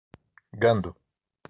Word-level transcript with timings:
Gandu 0.61 0.91